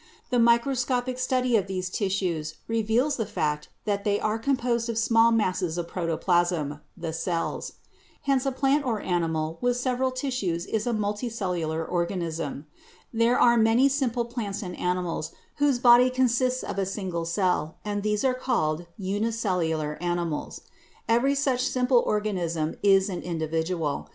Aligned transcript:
The 0.31 0.39
microscopic 0.39 1.19
study 1.19 1.55
of 1.55 1.67
these 1.67 1.87
tissues 1.87 2.55
reveals 2.67 3.17
the 3.17 3.25
fact 3.27 3.69
that 3.85 4.03
they 4.03 4.19
are 4.19 4.39
composed 4.39 4.89
of 4.89 4.97
small 4.97 5.31
masses 5.31 5.77
of 5.77 5.87
protoplasm 5.89 6.69
—■ 6.69 6.79
the 6.97 7.13
cells. 7.13 7.73
Hence 8.23 8.47
a 8.47 8.51
plant 8.51 8.83
or 8.83 8.99
animal 8.99 9.59
with 9.61 9.77
several 9.77 10.09
tissues 10.09 10.65
is 10.65 10.87
a 10.87 10.91
multicellular 10.91 11.87
organism. 11.87 12.65
There 13.13 13.37
are 13.39 13.57
many 13.57 13.87
simple 13.89 14.25
plants 14.25 14.63
and 14.63 14.75
animals 14.75 15.33
whose 15.57 15.77
body 15.77 16.09
consists 16.09 16.63
of 16.63 16.79
a 16.79 16.85
single 16.87 17.23
cell 17.25 17.77
and 17.85 18.01
these 18.01 18.23
are 18.23 18.33
called 18.33 18.87
unicellular 18.97 19.99
animals. 20.01 20.61
Every 21.07 21.35
such 21.35 21.67
simple 21.67 21.99
organism 22.07 22.73
is 22.81 23.07
an 23.09 23.21
individual. 23.21 24.09